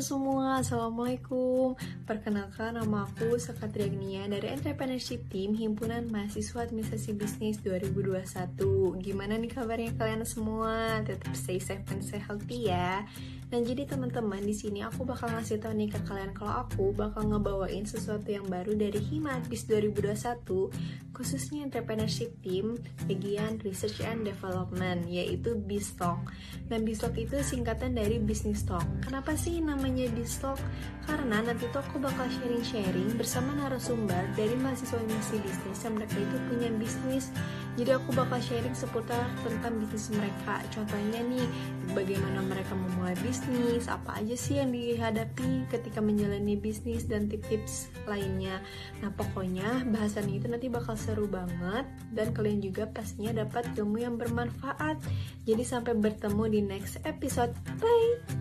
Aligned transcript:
semua, 0.00 0.64
Assalamualaikum. 0.64 1.76
Perkenalkan 2.08 2.80
nama 2.80 3.04
aku 3.04 3.36
Sakatriagnia 3.36 4.24
dari 4.32 4.48
Entrepreneurship 4.48 5.28
Team 5.28 5.52
Himpunan 5.52 6.08
Mahasiswa 6.08 6.64
Administrasi 6.64 7.12
Bisnis 7.12 7.60
2021 7.60 8.96
Gimana 8.96 9.36
nih 9.36 9.52
kabarnya 9.52 9.92
kalian 10.00 10.24
semua? 10.24 11.04
Tetap 11.04 11.36
stay 11.36 11.60
safe 11.60 11.84
and 11.92 12.00
stay 12.00 12.16
healthy 12.16 12.72
ya 12.72 13.04
Nah 13.50 13.58
jadi 13.58 13.82
teman-teman 13.82 14.38
di 14.46 14.54
sini 14.54 14.78
aku 14.86 15.02
bakal 15.02 15.26
ngasih 15.34 15.58
tau 15.58 15.74
nih 15.74 15.90
ke 15.90 15.98
kalian 16.06 16.30
kalau 16.30 16.62
aku 16.62 16.94
bakal 16.94 17.26
ngebawain 17.26 17.82
sesuatu 17.82 18.30
yang 18.30 18.46
baru 18.46 18.78
dari 18.78 19.02
Hima 19.02 19.42
Bis 19.50 19.66
2021 19.66 21.10
khususnya 21.10 21.66
entrepreneurship 21.66 22.30
team 22.46 22.78
bagian 23.10 23.58
research 23.66 24.06
and 24.06 24.22
development 24.22 25.04
yaitu 25.10 25.58
BISTOK. 25.66 26.30
Nah 26.70 26.78
BISTOK 26.78 27.14
itu 27.18 27.36
singkatan 27.42 27.98
dari 27.98 28.22
business 28.22 28.62
talk. 28.62 28.86
Kenapa 29.02 29.34
sih 29.34 29.58
namanya 29.58 30.06
BISTOK? 30.14 30.56
Karena 31.10 31.42
nanti 31.42 31.66
tuh 31.74 31.82
aku 31.82 31.98
bakal 31.98 32.30
sharing-sharing 32.30 33.18
bersama 33.18 33.50
narasumber 33.58 34.30
dari 34.38 34.54
mahasiswa 34.54 35.02
misi 35.02 35.42
bisnis 35.42 35.82
yang 35.82 35.98
mereka 35.98 36.16
itu 36.22 36.36
punya 36.46 36.70
bisnis. 36.78 37.34
Jadi 37.74 37.90
aku 37.98 38.14
bakal 38.14 38.38
sharing 38.38 38.78
seputar 38.78 39.26
tentang 39.42 39.74
bisnis 39.82 40.14
mereka. 40.14 40.62
Contohnya 40.70 41.18
nih 41.26 41.44
bagaimana 41.92 42.40
mereka 42.42 42.72
memulai 42.72 43.14
bisnis, 43.20 43.90
apa 43.90 44.18
aja 44.18 44.34
sih 44.34 44.58
yang 44.58 44.72
dihadapi 44.72 45.68
ketika 45.68 45.98
menjalani 45.98 46.56
bisnis 46.56 47.04
dan 47.04 47.26
tips-tips 47.26 47.90
lainnya. 48.08 48.62
Nah, 49.04 49.10
pokoknya 49.12 49.84
bahasan 49.90 50.30
itu 50.32 50.46
nanti 50.48 50.72
bakal 50.72 50.94
seru 50.96 51.26
banget 51.26 51.84
dan 52.14 52.32
kalian 52.32 52.64
juga 52.64 52.88
pastinya 52.88 53.44
dapat 53.44 53.68
ilmu 53.76 54.00
yang 54.00 54.14
bermanfaat. 54.16 54.96
Jadi 55.44 55.62
sampai 55.66 55.98
bertemu 55.98 56.44
di 56.48 56.60
next 56.64 57.02
episode. 57.04 57.52
Bye. 57.82 58.39